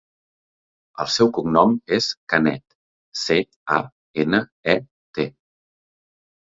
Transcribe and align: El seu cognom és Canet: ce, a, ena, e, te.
El 1.03 1.11
seu 1.15 1.29
cognom 1.39 1.75
és 1.99 2.09
Canet: 2.33 2.65
ce, 3.25 3.39
a, 3.77 3.79
ena, 4.27 4.43
e, 4.77 4.79
te. 5.19 5.33